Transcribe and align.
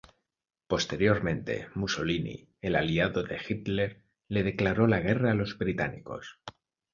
Posteriormente, 0.65 1.67
Mussolini, 1.75 2.49
el 2.59 2.75
aliado 2.75 3.21
de 3.21 3.37
Hitler, 3.47 4.03
le 4.29 4.41
declaró 4.41 4.87
la 4.87 4.99
guerra 4.99 5.29
a 5.33 5.35
los 5.35 5.59
británicos. 5.59 6.39